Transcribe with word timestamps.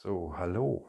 So, 0.00 0.32
hallo. 0.36 0.86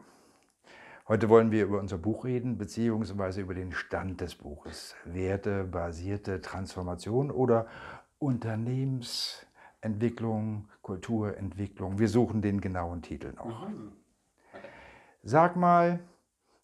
Heute 1.08 1.30
wollen 1.30 1.50
wir 1.50 1.64
über 1.64 1.80
unser 1.80 1.98
Buch 1.98 2.26
reden, 2.26 2.60
beziehungsweise 2.60 3.42
über 3.42 3.56
den 3.56 3.72
Stand 3.72 4.22
des 4.22 4.36
Buches. 4.36 4.96
Wertebasierte 5.04 6.42
Transformation 6.42 7.32
oder 7.32 7.66
Unternehmensentwicklung, 8.20 10.70
Kulturentwicklung. 10.84 11.98
Wir 11.98 12.08
suchen 12.08 12.44
den 12.44 12.62
genauen 12.62 13.02
Titel 13.02 13.34
noch. 13.34 13.70
Mhm. 13.70 13.94
Sag 15.24 15.56
mal, 15.56 16.02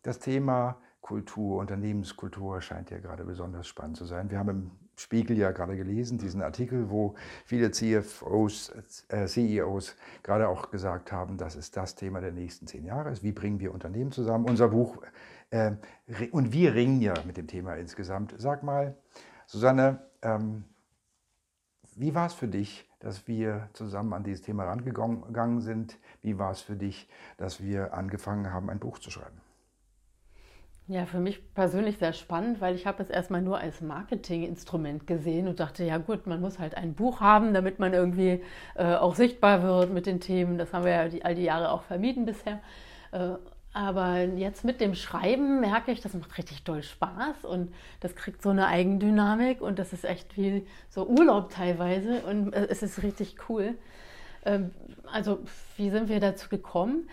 das 0.03 0.19
Thema 0.19 0.77
Kultur, 1.01 1.57
Unternehmenskultur 1.57 2.61
scheint 2.61 2.91
ja 2.91 2.99
gerade 2.99 3.23
besonders 3.23 3.65
spannend 3.65 3.97
zu 3.97 4.05
sein. 4.05 4.29
Wir 4.29 4.37
haben 4.37 4.49
im 4.49 4.69
Spiegel 4.97 5.37
ja 5.37 5.51
gerade 5.51 5.75
gelesen, 5.75 6.17
diesen 6.17 6.41
Artikel, 6.41 6.89
wo 6.89 7.15
viele 7.45 7.71
CFOs, 7.71 8.73
äh, 9.09 9.25
CEOs 9.27 9.95
gerade 10.23 10.47
auch 10.47 10.71
gesagt 10.71 11.11
haben, 11.11 11.37
das 11.37 11.55
ist 11.55 11.75
das 11.77 11.95
Thema 11.95 12.21
der 12.21 12.31
nächsten 12.31 12.67
zehn 12.67 12.85
Jahre. 12.85 13.13
Wie 13.21 13.31
bringen 13.31 13.59
wir 13.59 13.73
Unternehmen 13.73 14.11
zusammen? 14.11 14.45
Unser 14.45 14.69
Buch, 14.69 15.01
äh, 15.49 15.73
und 16.31 16.53
wir 16.53 16.73
ringen 16.73 17.01
ja 17.01 17.13
mit 17.25 17.37
dem 17.37 17.47
Thema 17.47 17.75
insgesamt. 17.75 18.33
Sag 18.37 18.63
mal, 18.63 18.95
Susanne, 19.47 19.99
ähm, 20.21 20.63
wie 21.95 22.13
war 22.13 22.27
es 22.27 22.33
für 22.33 22.47
dich, 22.47 22.89
dass 22.99 23.27
wir 23.27 23.69
zusammen 23.73 24.13
an 24.13 24.23
dieses 24.23 24.41
Thema 24.41 24.65
rangegangen 24.65 25.61
sind? 25.61 25.97
Wie 26.21 26.37
war 26.37 26.51
es 26.51 26.61
für 26.61 26.75
dich, 26.75 27.07
dass 27.37 27.61
wir 27.61 27.93
angefangen 27.93 28.51
haben, 28.51 28.69
ein 28.69 28.79
Buch 28.79 28.99
zu 28.99 29.11
schreiben? 29.11 29.44
Ja, 30.87 31.07
für 31.07 31.19
mich 31.19 31.41
persönlich 31.55 31.97
sehr 31.97 32.13
spannend, 32.13 32.61
weil 32.61 32.75
ich 32.75 32.85
habe 32.85 33.01
es 33.01 33.09
erstmal 33.09 33.41
nur 33.41 33.57
als 33.57 33.81
Marketinginstrument 33.81 35.07
gesehen 35.07 35.47
und 35.47 35.59
dachte, 35.59 35.83
ja 35.83 35.97
gut, 35.97 36.27
man 36.27 36.39
muss 36.41 36.59
halt 36.59 36.77
ein 36.77 36.93
Buch 36.93 37.21
haben, 37.21 37.55
damit 37.55 37.79
man 37.79 37.93
irgendwie 37.93 38.43
äh, 38.75 38.93
auch 38.93 39.15
sichtbar 39.15 39.63
wird 39.63 39.91
mit 39.91 40.05
den 40.05 40.19
Themen. 40.19 40.59
Das 40.59 40.73
haben 40.73 40.85
wir 40.85 40.91
ja 40.91 41.07
die, 41.07 41.25
all 41.25 41.33
die 41.33 41.43
Jahre 41.43 41.71
auch 41.71 41.81
vermieden 41.81 42.25
bisher. 42.25 42.59
Äh, 43.11 43.29
aber 43.73 44.19
jetzt 44.19 44.63
mit 44.63 44.79
dem 44.79 44.93
Schreiben 44.93 45.59
merke 45.59 45.91
ich, 45.91 46.01
das 46.01 46.13
macht 46.13 46.37
richtig 46.37 46.63
toll 46.63 46.83
Spaß 46.83 47.45
und 47.45 47.73
das 47.99 48.15
kriegt 48.15 48.43
so 48.43 48.49
eine 48.49 48.67
Eigendynamik 48.67 49.61
und 49.61 49.79
das 49.79 49.91
ist 49.91 50.05
echt 50.05 50.37
wie 50.37 50.67
so 50.89 51.07
Urlaub 51.07 51.49
teilweise 51.49 52.21
und 52.21 52.53
äh, 52.53 52.67
es 52.69 52.83
ist 52.83 53.01
richtig 53.01 53.37
cool. 53.49 53.75
Ähm, 54.45 54.71
also 55.11 55.39
wie 55.77 55.89
sind 55.89 56.09
wir 56.09 56.19
dazu 56.19 56.47
gekommen? 56.47 57.09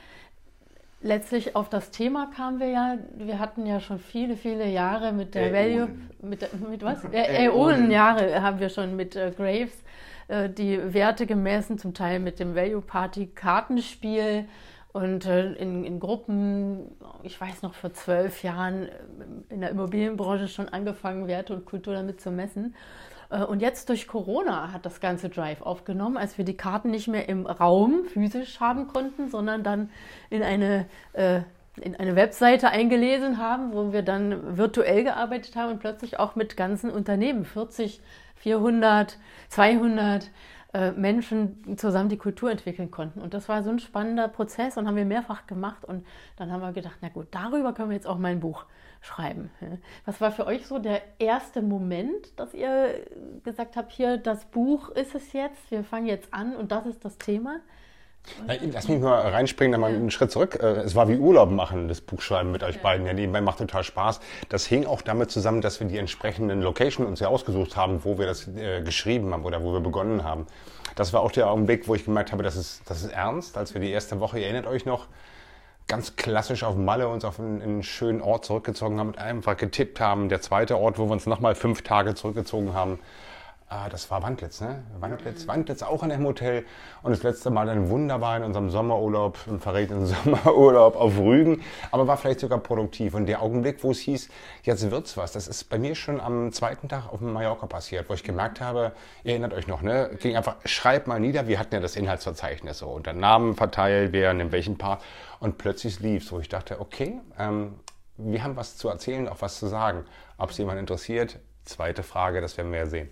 Letztlich 1.03 1.57
auf 1.57 1.69
das 1.69 1.91
Thema 1.91 2.31
kamen 2.35 2.61
wir 2.61 2.69
ja, 2.69 2.99
wir 3.17 3.39
hatten 3.39 3.67
ja 3.67 3.81
schon 3.81 3.99
viele, 3.99 4.37
viele 4.37 4.67
Jahre 4.69 5.13
mit 5.13 5.35
der 5.35 5.53
Value, 5.53 5.89
mit, 6.21 6.49
mit 6.69 6.83
was? 6.83 7.05
Äonen 7.13 7.91
Jahre 7.91 8.41
haben 8.43 8.61
wir 8.61 8.69
schon 8.69 8.97
mit 8.97 9.17
äh, 9.17 9.33
Graves 9.37 9.83
äh, 10.29 10.49
die 10.49 10.95
Werte 10.95 11.27
gemessen, 11.27 11.79
zum 11.79 11.95
Teil 11.95 12.21
mit 12.21 12.39
dem 12.39 12.55
Value 12.55 12.81
Party 12.81 13.27
Kartenspiel 13.27 14.47
und 14.93 15.27
äh, 15.27 15.53
in, 15.55 15.85
in, 15.85 16.01
Gruppen, 16.01 16.93
ich 17.23 17.41
weiß 17.41 17.63
noch, 17.63 17.75
vor 17.75 17.93
zwölf 17.95 18.43
Jahren 18.43 18.89
äh, 18.89 18.91
in 19.49 19.61
der 19.61 19.71
Immobilienbranche 19.71 20.49
schon 20.49 20.69
angefangen, 20.69 21.27
Werte 21.27 21.55
und 21.55 21.65
Kultur 21.65 21.95
damit 21.95 22.21
zu 22.21 22.31
messen. 22.31 22.75
Äh, 23.33 23.45
und 23.45 23.61
jetzt 23.61 23.89
durch 23.89 24.07
Corona 24.07 24.73
hat 24.73 24.87
das 24.87 25.01
ganze 25.01 25.29
Drive 25.29 25.63
aufgenommen, 25.63 26.17
als 26.17 26.39
wir 26.39 26.45
die 26.45 26.57
Karten 26.57 26.91
nicht 26.91 27.09
mehr 27.09 27.29
im 27.29 27.47
Raum 27.47 28.05
physisch 28.05 28.61
haben 28.61 28.87
konnten, 28.87 29.29
sondern 29.29 29.63
dann 29.63 29.91
in 30.31 30.43
eine, 30.43 30.87
äh, 31.15 31.41
in 31.81 31.97
eine 31.97 32.15
Webseite 32.15 32.69
eingelesen 32.69 33.39
haben, 33.39 33.73
wo 33.73 33.93
wir 33.93 34.03
dann 34.03 34.59
virtuell 34.59 35.05
gearbeitet 35.05 35.57
haben 35.57 35.73
und 35.73 35.81
plötzlich 35.81 36.19
auch 36.19 36.37
mit 36.37 36.57
ganzen 36.57 36.91
Unternehmen, 36.91 37.45
40, 37.45 38.01
400, 38.37 39.19
200 39.49 40.31
Menschen 40.97 41.77
zusammen 41.77 42.09
die 42.09 42.17
Kultur 42.17 42.51
entwickeln 42.51 42.91
konnten. 42.91 43.21
Und 43.21 43.35
das 43.35 43.49
war 43.49 43.63
so 43.63 43.69
ein 43.69 43.79
spannender 43.79 44.29
Prozess 44.29 44.79
und 44.79 44.87
haben 44.87 44.97
wir 44.97 45.05
mehrfach 45.05 45.47
gemacht. 45.47 45.85
Und 45.85 46.07
dann 46.37 46.51
haben 46.51 46.63
wir 46.63 46.73
gedacht, 46.73 46.97
na 47.03 47.11
gut, 47.11 47.27
darüber 47.31 47.75
können 47.75 47.91
wir 47.91 47.97
jetzt 47.97 48.07
auch 48.07 48.17
mal 48.17 48.29
ein 48.29 48.41
Buch 48.41 48.65
schreiben. 49.03 49.51
Was 50.07 50.21
war 50.23 50.31
für 50.31 50.47
euch 50.47 50.67
so 50.67 50.79
der 50.79 51.03
erste 51.19 51.61
Moment, 51.61 52.39
dass 52.39 52.55
ihr 52.55 53.05
gesagt 53.45 53.77
habt, 53.77 53.93
hier, 53.93 54.17
das 54.17 54.47
Buch 54.47 54.89
ist 54.91 55.15
es 55.15 55.35
jetzt, 55.35 55.71
wir 55.71 55.85
fangen 55.85 56.07
jetzt 56.07 56.33
an 56.33 56.57
und 56.57 56.73
das 56.73 56.87
ist 56.87 57.05
das 57.05 57.19
Thema? 57.19 57.61
Lass 58.47 58.89
mich 58.89 59.01
mal 59.01 59.21
reinspringen, 59.21 59.73
dann 59.73 59.81
mal 59.81 59.93
einen 59.93 60.11
Schritt 60.11 60.31
zurück. 60.31 60.59
Äh, 60.61 60.81
es 60.81 60.95
war 60.95 61.09
wie 61.09 61.17
Urlaub 61.17 61.51
machen, 61.51 61.89
das 61.89 62.01
Buchschreiben 62.01 62.53
mit 62.53 62.63
euch 62.63 62.81
beiden. 62.81 63.07
Ja, 63.07 63.13
nebenbei 63.13 63.41
macht 63.41 63.59
total 63.59 63.83
Spaß. 63.85 64.21
Das 64.49 64.65
hing 64.65 64.87
auch 64.87 65.03
damit 65.03 65.31
zusammen, 65.31 65.61
dass 65.61 65.81
wir 65.81 65.89
die 65.89 65.99
entsprechenden 65.99 66.63
Location 66.63 67.07
uns 67.07 67.21
ja 67.21 67.29
ausgesucht 67.29 67.77
haben, 67.77 68.05
wo 68.05 68.19
wir 68.19 68.27
das 68.27 68.49
äh, 68.49 68.83
geschrieben 68.83 69.33
haben 69.33 69.45
oder 69.45 69.63
wo 69.63 69.73
wir 69.73 69.81
begonnen 69.81 70.25
haben. 70.25 70.47
Das 70.95 71.13
war 71.13 71.21
auch 71.21 71.33
der 71.33 71.49
Augenblick, 71.49 71.89
wo 71.89 71.95
ich 71.95 72.05
gemerkt 72.05 72.33
habe, 72.33 72.43
das 72.43 72.57
ist, 72.57 72.83
das 72.87 73.03
ist 73.03 73.13
ernst. 73.13 73.57
Als 73.57 73.75
wir 73.75 73.81
die 73.81 73.91
erste 73.91 74.21
Woche, 74.21 74.39
ihr 74.39 74.45
erinnert 74.45 74.67
euch 74.67 74.85
noch, 74.85 75.09
ganz 75.89 76.17
klassisch 76.17 76.63
auf 76.63 76.77
Malle 76.77 77.09
uns 77.09 77.25
auf 77.25 77.41
einen, 77.41 77.61
einen, 77.61 77.83
schönen 77.83 78.21
Ort 78.23 78.45
zurückgezogen 78.45 78.99
haben 79.01 79.09
und 79.09 79.19
einfach 79.19 79.57
getippt 79.57 80.01
haben. 80.01 80.29
Der 80.29 80.41
zweite 80.41 80.79
Ort, 80.79 80.99
wo 80.99 81.07
wir 81.07 81.13
uns 81.13 81.27
nochmal 81.27 81.55
fünf 81.55 81.83
Tage 81.83 82.15
zurückgezogen 82.15 82.73
haben, 82.73 82.99
Ah, 83.75 83.89
das 83.89 84.11
war 84.11 84.23
Wandlitz, 84.23 84.61
ne? 84.61 84.85
Wandlitz, 85.01 85.49
Wandlitz 85.49 85.83
auch 85.83 86.03
in 86.03 86.13
einem 86.13 86.27
Hotel. 86.27 86.67
Und 87.03 87.13
das 87.13 87.23
letzte 87.23 87.49
Mal 87.49 87.65
dann 87.65 87.89
wunderbar 87.89 88.37
in 88.37 88.43
unserem 88.43 88.69
Sommerurlaub, 88.69 89.39
im 89.47 89.61
verregneten 89.61 90.05
Sommerurlaub 90.25 90.95
auf 90.95 91.17
Rügen. 91.17 91.63
Aber 91.91 92.07
war 92.07 92.19
vielleicht 92.19 92.41
sogar 92.41 92.59
produktiv. 92.59 93.15
Und 93.15 93.25
der 93.25 93.41
Augenblick, 93.41 93.83
wo 93.83 93.93
es 93.93 94.01
hieß, 94.01 94.29
jetzt 94.65 94.91
wird's 94.91 95.17
was, 95.17 95.33
das 95.33 95.49
ist 95.49 95.71
bei 95.71 95.79
mir 95.79 95.95
schon 95.95 96.21
am 96.21 96.53
zweiten 96.53 96.91
Tag 96.91 97.11
auf 97.11 97.23
Mallorca 97.23 97.67
passiert, 97.67 98.11
wo 98.11 98.13
ich 98.13 98.23
gemerkt 98.23 98.61
habe, 98.61 98.93
ihr 99.25 99.31
erinnert 99.31 99.55
euch 99.55 99.67
noch, 99.67 99.81
ne? 99.81 100.11
Ging 100.21 100.37
einfach, 100.37 100.57
schreibt 100.67 101.07
mal 101.07 101.19
nieder, 101.19 101.49
wir 101.49 101.59
hatten 101.59 101.75
ja 101.75 101.81
das 101.81 101.97
Inhaltsverzeichnis 101.97 102.77
so. 102.77 102.89
Und 102.89 103.07
dann 103.07 103.21
Namen 103.21 103.57
verteilt, 103.57 104.13
wer 104.13 104.33
in 104.33 104.53
welchem 104.53 104.77
Part. 104.77 105.03
Und 105.41 105.57
plötzlich 105.57 105.99
lief's, 106.01 106.31
wo 106.31 106.41
ich 106.41 106.51
dachte, 106.51 106.79
okay, 106.79 107.23
ähm, 107.39 107.77
wir 108.19 108.45
haben 108.45 108.55
was 108.55 108.77
zu 108.77 108.91
erzählen, 108.91 109.29
auch 109.29 109.41
was 109.41 109.59
zu 109.59 109.67
sagen. 109.67 110.05
Ob 110.37 110.51
es 110.51 110.59
jemand 110.59 110.79
interessiert, 110.79 111.39
zweite 111.65 112.03
Frage, 112.03 112.43
das 112.43 112.59
werden 112.59 112.71
wir 112.71 112.81
ja 112.81 112.87
sehen 112.87 113.09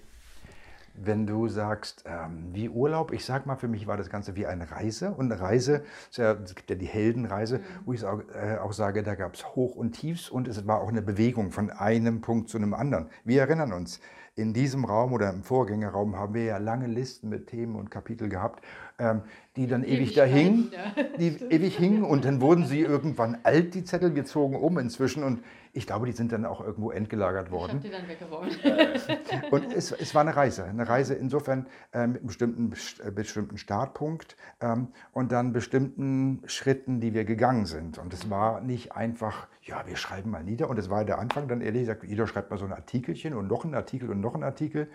wenn 0.95 1.27
du 1.27 1.49
sagst, 1.49 2.05
ähm, 2.06 2.51
wie 2.53 2.69
Urlaub, 2.69 3.12
ich 3.12 3.25
sag 3.25 3.47
mal, 3.47 3.56
für 3.56 3.69
mich 3.69 3.87
war 3.87 3.97
das 3.97 4.11
Ganze 4.11 4.37
wie 4.37 4.47
eine 4.47 4.71
Reise. 4.71 5.12
Und 5.12 5.33
eine 5.33 5.41
Reise, 5.41 5.84
ja, 6.12 6.33
es 6.33 6.55
gibt 6.55 6.71
ja 6.71 6.77
die 6.77 6.87
Heldenreise, 6.87 7.59
mhm. 7.59 7.62
wo 7.84 7.93
ich 7.93 8.05
auch, 8.05 8.21
äh, 8.34 8.59
auch 8.59 8.73
sage, 8.73 9.03
da 9.03 9.15
gab 9.15 9.34
es 9.34 9.47
Hoch 9.55 9.77
und 9.77 9.93
Tiefs 9.93 10.28
und 10.28 10.49
es 10.49 10.67
war 10.67 10.81
auch 10.81 10.89
eine 10.89 11.03
Bewegung 11.03 11.53
von 11.53 11.71
einem 11.71 12.21
Punkt 12.21 12.49
zu 12.49 12.59
einem 12.59 12.75
anderen. 12.75 13.09
Wir 13.25 13.41
erinnern 13.43 13.73
uns, 13.73 14.01
in 14.41 14.53
diesem 14.53 14.84
Raum 14.84 15.12
oder 15.12 15.31
im 15.31 15.43
Vorgängerraum 15.43 16.17
haben 16.17 16.34
wir 16.34 16.45
ja 16.45 16.59
lange 16.59 16.87
Listen 16.87 17.28
mit 17.28 17.47
Themen 17.47 17.77
und 17.77 17.91
Kapitel 17.91 18.28
gehabt, 18.28 18.65
ähm, 18.99 19.23
die 19.56 19.67
dann 19.67 19.84
ewig 19.84 20.15
da 20.15 20.25
hingen, 20.25 20.73
ja. 20.73 21.03
die 21.19 21.37
ewig 21.51 21.77
hingen 21.77 22.03
und 22.03 22.25
dann 22.25 22.41
wurden 22.41 22.67
sie 22.67 22.81
irgendwann 22.81 23.39
alt, 23.43 23.75
die 23.75 23.84
Zettel. 23.84 24.15
Wir 24.15 24.25
zogen 24.25 24.56
um 24.56 24.78
inzwischen 24.78 25.23
und 25.23 25.41
ich 25.73 25.87
glaube, 25.87 26.06
die 26.06 26.12
sind 26.12 26.33
dann 26.33 26.45
auch 26.45 26.61
irgendwo 26.61 26.91
entgelagert 26.91 27.51
worden. 27.51 27.81
Ich 27.83 27.93
habe 27.93 28.06
die 28.19 28.19
dann 28.19 28.51
weggeworfen. 28.51 29.51
und 29.51 29.73
es, 29.73 29.93
es, 29.93 30.15
war 30.15 30.23
eine 30.23 30.34
Reise, 30.34 30.65
eine 30.65 30.89
Reise 30.89 31.15
insofern 31.15 31.67
äh, 31.93 32.07
mit 32.07 32.19
einem 32.19 32.27
bestimmten, 32.27 32.72
äh, 33.07 33.11
bestimmten 33.11 33.59
Startpunkt 33.59 34.37
ähm, 34.61 34.89
und 35.12 35.31
dann 35.31 35.53
bestimmten 35.53 36.43
Schritten, 36.47 37.01
die 37.01 37.15
wir 37.15 37.25
gegangen 37.25 37.67
sind. 37.67 37.99
Und 37.99 38.12
es 38.12 38.31
war 38.31 38.61
nicht 38.61 38.93
einfach, 38.93 39.47
ja, 39.62 39.87
wir 39.87 39.97
schreiben 39.97 40.31
mal 40.31 40.43
nieder. 40.43 40.69
Und 40.69 40.78
es 40.78 40.91
war 40.91 41.05
der 41.05 41.19
Anfang 41.19 41.47
dann 41.47 41.61
ehrlich 41.61 41.83
gesagt, 41.83 42.03
jeder 42.05 42.27
schreibt 42.27 42.51
mal 42.51 42.59
so 42.59 42.65
ein 42.65 42.72
Artikelchen 42.72 43.34
und 43.34 43.47
noch 43.47 43.65
ein 43.65 43.75
Artikel 43.75 44.11
und 44.11 44.21
noch 44.21 44.29
ein 44.34 44.42
Artikel. 44.42 44.88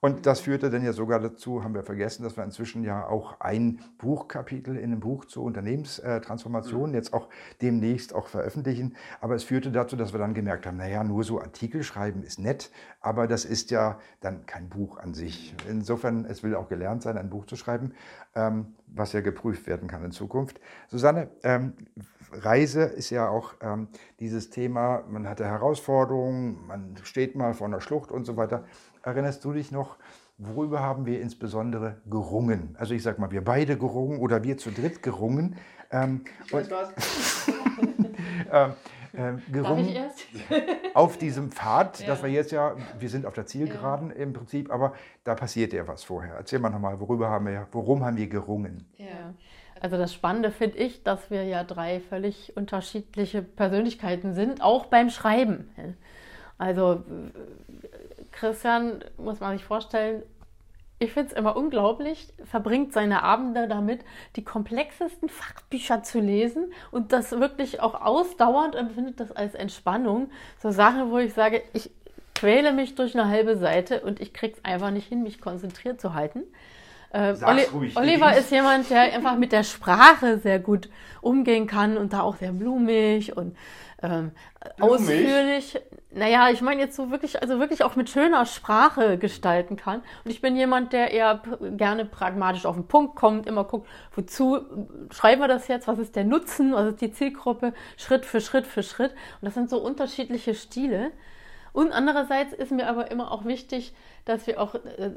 Und 0.00 0.26
das 0.26 0.40
führte 0.40 0.70
dann 0.70 0.84
ja 0.84 0.92
sogar 0.92 1.18
dazu, 1.18 1.64
haben 1.64 1.74
wir 1.74 1.82
vergessen, 1.82 2.22
dass 2.22 2.36
wir 2.36 2.44
inzwischen 2.44 2.84
ja 2.84 3.06
auch 3.06 3.40
ein 3.40 3.80
Buchkapitel 3.98 4.76
in 4.76 4.92
einem 4.92 5.00
Buch 5.00 5.24
zur 5.24 5.42
Unternehmenstransformation 5.42 6.94
jetzt 6.94 7.12
auch 7.12 7.28
demnächst 7.60 8.14
auch 8.14 8.28
veröffentlichen. 8.28 8.94
Aber 9.20 9.34
es 9.34 9.42
führte 9.42 9.72
dazu, 9.72 9.96
dass 9.96 10.12
wir 10.12 10.20
dann 10.20 10.34
gemerkt 10.34 10.66
haben, 10.66 10.76
naja, 10.76 11.02
nur 11.02 11.24
so 11.24 11.40
Artikel 11.40 11.82
schreiben 11.82 12.22
ist 12.22 12.38
nett, 12.38 12.70
aber 13.00 13.26
das 13.26 13.44
ist 13.44 13.72
ja 13.72 13.98
dann 14.20 14.46
kein 14.46 14.68
Buch 14.68 14.98
an 14.98 15.14
sich. 15.14 15.54
Insofern, 15.68 16.24
es 16.26 16.44
will 16.44 16.54
auch 16.54 16.68
gelernt 16.68 17.02
sein, 17.02 17.18
ein 17.18 17.30
Buch 17.30 17.46
zu 17.46 17.56
schreiben, 17.56 17.92
ähm, 18.36 18.74
was 18.86 19.12
ja 19.12 19.20
geprüft 19.20 19.66
werden 19.66 19.88
kann 19.88 20.04
in 20.04 20.12
Zukunft. 20.12 20.60
Susanne, 20.88 21.28
ähm, 21.42 21.72
Reise 22.32 22.82
ist 22.82 23.10
ja 23.10 23.28
auch 23.28 23.54
ähm, 23.60 23.88
dieses 24.20 24.50
Thema, 24.50 25.02
man 25.08 25.28
hatte 25.28 25.44
Herausforderungen, 25.44 26.66
man 26.66 26.94
steht 27.02 27.34
mal 27.34 27.54
vor 27.54 27.66
einer 27.66 27.80
Schlucht 27.80 28.10
und 28.10 28.24
so 28.24 28.36
weiter. 28.36 28.64
Erinnerst 29.02 29.44
du 29.44 29.52
dich 29.52 29.70
noch, 29.70 29.96
worüber 30.38 30.80
haben 30.80 31.06
wir 31.06 31.20
insbesondere 31.20 31.96
gerungen? 32.08 32.76
Also 32.78 32.94
ich 32.94 33.02
sag 33.02 33.18
mal, 33.18 33.30
wir 33.30 33.44
beide 33.44 33.76
gerungen 33.76 34.20
oder 34.20 34.42
wir 34.44 34.56
zu 34.58 34.70
dritt 34.70 35.02
gerungen. 35.02 35.56
Ähm, 35.90 36.22
ich 36.46 36.52
weiß 36.52 36.70
was. 36.70 37.48
ähm, 38.52 38.72
äh, 39.12 39.32
gerungen 39.50 39.88
auf 40.94 41.16
diesem 41.16 41.50
Pfad, 41.50 42.00
ja. 42.00 42.06
dass 42.06 42.22
wir 42.22 42.30
jetzt 42.30 42.52
ja, 42.52 42.76
wir 42.98 43.08
sind 43.08 43.26
auf 43.26 43.34
der 43.34 43.46
Zielgeraden 43.46 44.10
ja. 44.10 44.16
im 44.16 44.32
Prinzip, 44.32 44.70
aber 44.70 44.94
da 45.24 45.34
passiert 45.34 45.72
ja 45.72 45.88
was 45.88 46.04
vorher. 46.04 46.34
Erzähl 46.34 46.58
mal 46.58 46.70
nochmal, 46.70 47.00
worüber 47.00 47.28
haben 47.28 47.46
wir, 47.46 47.66
worum 47.72 48.04
haben 48.04 48.16
wir 48.16 48.28
gerungen? 48.28 48.86
Ja. 48.96 49.34
Also 49.80 49.96
das 49.96 50.12
Spannende 50.12 50.50
finde 50.50 50.78
ich, 50.78 51.04
dass 51.04 51.30
wir 51.30 51.44
ja 51.44 51.64
drei 51.64 52.00
völlig 52.00 52.56
unterschiedliche 52.56 53.42
Persönlichkeiten 53.42 54.34
sind, 54.34 54.60
auch 54.60 54.86
beim 54.86 55.08
Schreiben. 55.08 55.70
Also 56.58 57.04
Christian, 58.38 59.04
muss 59.16 59.40
man 59.40 59.56
sich 59.56 59.66
vorstellen, 59.66 60.22
ich 61.00 61.12
finde 61.12 61.30
es 61.30 61.38
immer 61.38 61.56
unglaublich, 61.56 62.32
verbringt 62.44 62.92
seine 62.92 63.22
Abende 63.22 63.68
damit, 63.68 64.00
die 64.36 64.44
komplexesten 64.44 65.28
Fachbücher 65.28 66.02
zu 66.02 66.18
lesen 66.18 66.72
und 66.90 67.12
das 67.12 67.32
wirklich 67.32 67.80
auch 67.80 68.00
ausdauernd 68.00 68.74
empfindet 68.74 69.20
das 69.20 69.30
als 69.30 69.54
Entspannung. 69.54 70.30
So 70.60 70.70
Sachen, 70.70 71.10
wo 71.10 71.18
ich 71.18 71.34
sage, 71.34 71.62
ich 71.72 71.90
quäle 72.34 72.72
mich 72.72 72.94
durch 72.96 73.14
eine 73.14 73.28
halbe 73.28 73.56
Seite 73.56 74.00
und 74.00 74.20
ich 74.20 74.32
kriege 74.32 74.54
es 74.56 74.64
einfach 74.64 74.90
nicht 74.90 75.08
hin, 75.08 75.22
mich 75.22 75.40
konzentriert 75.40 76.00
zu 76.00 76.14
halten. 76.14 76.42
Äh, 77.10 77.34
Oli 77.42 77.62
ruhig, 77.72 77.96
Oliver 77.96 78.36
ist 78.36 78.50
jemand, 78.50 78.90
der 78.90 79.14
einfach 79.14 79.36
mit 79.36 79.52
der 79.52 79.62
Sprache 79.62 80.38
sehr 80.38 80.58
gut 80.58 80.90
umgehen 81.20 81.66
kann 81.66 81.96
und 81.96 82.12
da 82.12 82.20
auch 82.20 82.36
sehr 82.36 82.52
blumig 82.52 83.36
und 83.36 83.56
ähm, 84.02 84.32
ausführlich. 84.78 85.80
Naja, 86.10 86.50
ich 86.50 86.62
meine 86.62 86.80
jetzt 86.80 86.96
so 86.96 87.10
wirklich, 87.10 87.42
also 87.42 87.58
wirklich 87.58 87.82
auch 87.82 87.96
mit 87.96 88.08
schöner 88.10 88.46
Sprache 88.46 89.18
gestalten 89.18 89.76
kann. 89.76 90.02
Und 90.24 90.30
ich 90.30 90.40
bin 90.40 90.56
jemand, 90.56 90.92
der 90.92 91.10
eher 91.12 91.42
gerne 91.76 92.04
pragmatisch 92.04 92.66
auf 92.66 92.76
den 92.76 92.86
Punkt 92.86 93.16
kommt, 93.16 93.46
immer 93.46 93.64
guckt, 93.64 93.88
wozu 94.14 94.60
schreiben 95.10 95.40
wir 95.40 95.48
das 95.48 95.68
jetzt, 95.68 95.88
was 95.88 95.98
ist 95.98 96.16
der 96.16 96.24
Nutzen, 96.24 96.72
was 96.72 96.92
ist 96.92 97.00
die 97.00 97.12
Zielgruppe, 97.12 97.74
Schritt 97.96 98.24
für 98.24 98.40
Schritt 98.40 98.66
für 98.66 98.82
Schritt. 98.82 99.12
Und 99.40 99.46
das 99.46 99.54
sind 99.54 99.68
so 99.68 99.78
unterschiedliche 99.78 100.54
Stile. 100.54 101.10
Und 101.72 101.92
andererseits 101.92 102.52
ist 102.52 102.72
mir 102.72 102.88
aber 102.88 103.10
immer 103.10 103.30
auch 103.30 103.44
wichtig, 103.44 103.92
dass 104.24 104.46
wir 104.46 104.60
auch 104.60 104.74
äh, 104.74 105.10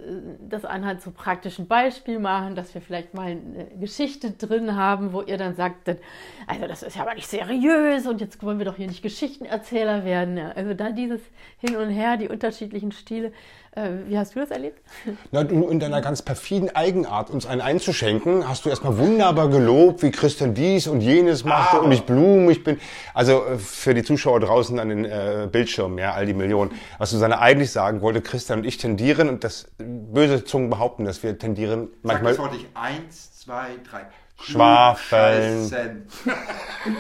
das 0.50 0.66
anhand 0.66 1.02
so 1.02 1.12
praktischen 1.12 1.68
Beispiel 1.68 2.20
machen, 2.20 2.56
dass 2.56 2.74
wir 2.74 2.82
vielleicht 2.82 3.14
mal 3.14 3.28
eine 3.28 3.68
Geschichte 3.80 4.32
drin 4.32 4.76
haben, 4.76 5.14
wo 5.14 5.22
ihr 5.22 5.38
dann 5.38 5.56
sagt, 5.56 5.90
also 6.48 6.68
das 6.68 6.84
ist 6.84 6.96
ja 6.96 7.04
aber 7.04 7.16
nicht 7.16 7.28
seriös 7.28 8.08
und 8.08 8.22
jetzt 8.22 8.42
wollen 8.44 8.58
wir 8.58 8.66
doch 8.66 8.78
hier 8.78 8.88
nicht 8.88 9.02
Geschichtenerzähler 9.02 10.06
werden. 10.06 10.38
Also 10.38 10.74
da 10.74 10.92
dieses 10.92 11.22
Hin 11.58 11.76
und 11.76 11.90
Her, 11.90 12.18
die 12.18 12.30
unterschiedlichen 12.30 12.92
Stile, 12.92 13.32
wie 13.74 14.18
hast 14.18 14.36
du 14.36 14.40
das 14.40 14.52
erlebt? 14.52 14.82
Na, 15.32 15.46
du 15.46 15.70
in 15.70 15.80
deiner 15.80 16.02
ganz 16.02 16.22
perfiden 16.22 16.76
Eigenart, 16.76 17.30
uns 17.30 17.46
einen 17.46 17.62
einzuschenken, 17.62 18.48
hast 18.48 18.66
du 18.66 18.70
erstmal 18.70 18.98
wunderbar 18.98 19.48
gelobt, 19.50 20.04
wie 20.04 20.12
Christian 20.12 20.54
dies 20.54 20.88
und 20.88 21.00
jenes 21.00 21.46
machte 21.46 21.78
ah. 21.78 21.80
und 21.80 21.92
ich 21.94 22.04
blumig 22.04 22.66
bin. 22.66 22.80
Also 23.14 23.46
äh, 23.46 23.58
für 23.58 23.94
die 23.94 24.04
Zuschauer 24.04 24.42
draußen 24.42 24.78
an 24.78 24.90
den 24.90 25.06
äh, 25.06 25.48
Bildschirmen, 25.50 25.98
ja, 25.98 26.12
all 26.12 26.26
die 26.26 26.34
Millionen. 26.34 26.72
Was 26.98 27.12
Susanne 27.12 27.40
eigentlich 27.40 27.72
sagen 27.72 28.02
wollte, 28.02 28.22
Christian 28.22 28.60
und 28.60 28.66
ich 28.66 28.78
tendieren, 28.78 29.30
und 29.30 29.46
das 29.46 29.68
böse 29.78 30.44
Zungen 30.44 30.70
behaupten, 30.70 31.06
dass 31.06 31.24
wir 31.24 31.38
tendieren 31.38 31.90
manchmal... 32.02 32.34
Sag 32.34 32.52
das 32.52 32.54
Wort 32.54 32.66
eins, 32.74 33.40
zwei, 33.40 33.68
drei. 33.90 34.06
Schwafeln. 34.42 35.70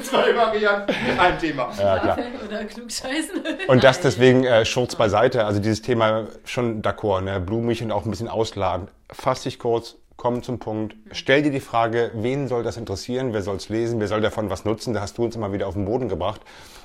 Zwei 0.03 0.35
Varianten, 0.35 0.93
ein 1.19 1.39
Thema. 1.39 1.71
Ja, 1.77 1.99
klar. 1.99 2.17
Oder 2.47 2.65
klugscheißen. 2.65 3.43
Und 3.67 3.83
das 3.83 3.99
deswegen 3.99 4.43
äh, 4.43 4.65
Schurz 4.65 4.95
beiseite. 4.95 5.45
Also 5.45 5.59
dieses 5.59 5.81
Thema 5.81 6.27
schon 6.45 6.81
d'accord, 6.81 7.21
ne? 7.21 7.39
blumig 7.39 7.81
und 7.83 7.91
auch 7.91 8.05
ein 8.05 8.11
bisschen 8.11 8.27
ausladend. 8.27 8.91
Fass 9.11 9.43
dich 9.43 9.59
kurz, 9.59 9.95
komm 10.17 10.43
zum 10.43 10.59
Punkt. 10.59 10.95
Stell 11.11 11.41
dir 11.41 11.51
die 11.51 11.59
Frage, 11.59 12.11
wen 12.13 12.47
soll 12.47 12.63
das 12.63 12.77
interessieren? 12.77 13.33
Wer 13.33 13.41
soll 13.41 13.55
es 13.55 13.69
lesen? 13.69 13.99
Wer 13.99 14.07
soll 14.07 14.21
davon 14.21 14.49
was 14.49 14.65
nutzen? 14.65 14.93
Da 14.93 15.01
hast 15.01 15.17
du 15.17 15.23
uns 15.23 15.35
immer 15.35 15.51
wieder 15.51 15.67
auf 15.67 15.73
den 15.73 15.85
Boden 15.85 16.09
gebracht. 16.09 16.41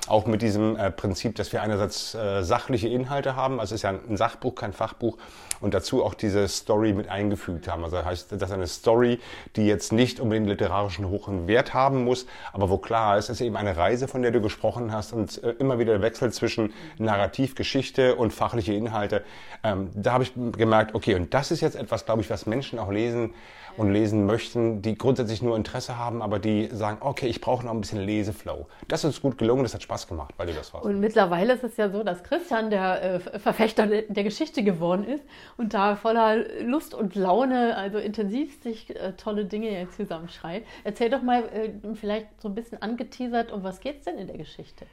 Auch 0.07 0.25
mit 0.25 0.41
diesem 0.41 0.75
äh, 0.75 0.89
Prinzip, 0.89 1.35
dass 1.35 1.51
wir 1.53 1.61
einerseits 1.61 2.15
äh, 2.15 2.41
sachliche 2.41 2.87
Inhalte 2.87 3.35
haben. 3.35 3.59
Also 3.59 3.75
es 3.75 3.79
ist 3.79 3.83
ja 3.83 3.91
ein 3.91 4.17
Sachbuch, 4.17 4.55
kein 4.55 4.73
Fachbuch 4.73 5.17
und 5.61 5.73
dazu 5.73 6.03
auch 6.03 6.13
diese 6.13 6.47
Story 6.47 6.93
mit 6.93 7.09
eingefügt 7.09 7.67
haben. 7.67 7.83
Also 7.83 7.97
das 7.97 8.05
heißt, 8.05 8.31
das 8.31 8.41
ist 8.41 8.51
eine 8.51 8.67
Story, 8.67 9.19
die 9.55 9.65
jetzt 9.65 9.91
nicht 9.91 10.19
unbedingt 10.19 10.47
literarischen 10.47 11.07
hohen 11.09 11.47
Wert 11.47 11.73
haben 11.73 12.03
muss, 12.03 12.25
aber 12.53 12.69
wo 12.69 12.77
klar 12.77 13.17
ist, 13.17 13.25
es 13.25 13.41
ist 13.41 13.41
eben 13.41 13.57
eine 13.57 13.77
Reise, 13.77 14.07
von 14.07 14.21
der 14.21 14.31
du 14.31 14.41
gesprochen 14.41 14.91
hast 14.91 15.13
und 15.13 15.43
äh, 15.43 15.51
immer 15.59 15.79
wieder 15.79 15.93
der 15.93 16.01
Wechsel 16.01 16.31
zwischen 16.31 16.73
Narrativ, 16.97 17.55
Geschichte 17.55 18.15
und 18.15 18.33
fachliche 18.33 18.73
Inhalte. 18.73 19.23
Ähm, 19.63 19.89
da 19.93 20.13
habe 20.13 20.23
ich 20.23 20.33
gemerkt, 20.35 20.95
okay, 20.95 21.15
und 21.15 21.33
das 21.33 21.51
ist 21.51 21.61
jetzt 21.61 21.75
etwas, 21.75 22.05
glaube 22.05 22.21
ich, 22.21 22.29
was 22.29 22.45
Menschen 22.45 22.79
auch 22.79 22.91
lesen 22.91 23.33
und 23.77 23.91
lesen 23.91 24.25
möchten, 24.25 24.81
die 24.81 24.97
grundsätzlich 24.97 25.41
nur 25.41 25.55
Interesse 25.55 25.97
haben, 25.97 26.21
aber 26.21 26.39
die 26.39 26.67
sagen, 26.71 26.97
okay, 27.01 27.27
ich 27.27 27.41
brauche 27.41 27.65
noch 27.65 27.73
ein 27.73 27.81
bisschen 27.81 28.01
Leseflow. 28.01 28.67
Das 28.87 29.01
ist 29.01 29.05
uns 29.05 29.21
gut 29.21 29.37
gelungen, 29.37 29.63
das 29.63 29.73
hat 29.73 29.83
Spaß 29.83 30.07
gemacht, 30.07 30.33
weil 30.37 30.47
du 30.47 30.53
das 30.53 30.73
warst. 30.73 30.85
Und 30.85 30.99
mittlerweile 30.99 31.53
ist 31.53 31.63
es 31.63 31.77
ja 31.77 31.89
so, 31.89 32.03
dass 32.03 32.23
Christian 32.23 32.69
der 32.69 33.03
äh, 33.03 33.19
Verfechter 33.39 33.87
der 33.87 34.23
Geschichte 34.23 34.63
geworden 34.63 35.03
ist 35.03 35.23
und 35.57 35.73
da 35.73 35.95
voller 35.95 36.37
Lust 36.61 36.93
und 36.93 37.15
Laune, 37.15 37.77
also 37.77 37.99
intensiv 37.99 38.61
sich 38.61 38.95
äh, 38.95 39.13
tolle 39.13 39.45
Dinge 39.45 39.71
jetzt 39.71 39.95
zusammenschreibt. 39.95 40.65
Erzähl 40.83 41.09
doch 41.09 41.21
mal 41.21 41.43
äh, 41.43 41.69
vielleicht 41.93 42.41
so 42.41 42.49
ein 42.49 42.55
bisschen 42.55 42.81
angeteasert, 42.81 43.51
um 43.51 43.63
was 43.63 43.79
geht 43.79 43.99
es 43.99 44.05
denn 44.05 44.17
in 44.17 44.27
der 44.27 44.37
Geschichte? 44.37 44.85